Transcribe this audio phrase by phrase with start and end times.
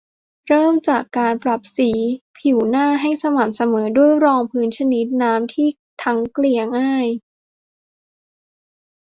[0.47, 1.91] เริ่มจากการปรับสี
[2.37, 5.67] ผิวหน้าให้สม่ำเสมอด้วยรองพื้นชนิดน้ำที่
[6.03, 7.07] ทั้งเกลี่ยง่าย